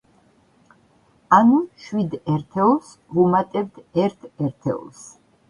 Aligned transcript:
ანუ, 1.37 1.59
შვიდ 1.83 2.15
ერთეულს 2.37 2.91
ვუმატებთ 3.19 3.79
ერთ 4.09 4.27
ერთეულს. 4.49 5.07